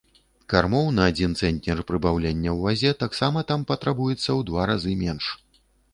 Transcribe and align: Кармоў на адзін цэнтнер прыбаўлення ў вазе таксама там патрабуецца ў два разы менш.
Кармоў 0.51 0.87
на 0.99 1.03
адзін 1.11 1.35
цэнтнер 1.41 1.83
прыбаўлення 1.91 2.49
ў 2.57 2.71
вазе 2.71 2.95
таксама 3.03 3.45
там 3.53 3.67
патрабуецца 3.73 4.19
ў 4.19 4.41
два 4.49 4.61
разы 4.73 4.97
менш. 5.03 5.29